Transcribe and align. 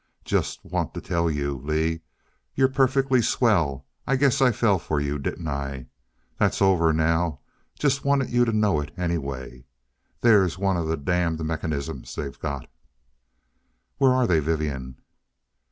"Just 0.25 0.65
want 0.65 0.95
to 0.95 0.99
tell 0.99 1.29
you, 1.29 1.61
Lee 1.63 2.01
you're 2.55 2.67
perfectly 2.69 3.21
swell 3.21 3.85
I 4.07 4.15
guess 4.15 4.41
I 4.41 4.51
fell 4.51 4.79
for 4.79 4.99
you, 4.99 5.19
didn't 5.19 5.47
I? 5.47 5.85
That's 6.39 6.59
over 6.59 6.91
now 6.91 7.41
just 7.77 8.03
wanted 8.03 8.31
you 8.31 8.43
to 8.45 8.51
know 8.51 8.81
it 8.81 8.89
anyway. 8.97 9.63
There's 10.21 10.57
one 10.57 10.75
of 10.75 10.87
the 10.87 10.97
damned 10.97 11.41
mechanisms 11.45 12.15
they've 12.15 12.39
got" 12.39 12.67
"Where 13.99 14.11
are 14.13 14.25
they, 14.25 14.39
Vivian?" 14.39 14.99